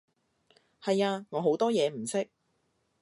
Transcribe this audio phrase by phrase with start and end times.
[0.81, 2.27] 係啊，我好多嘢唔識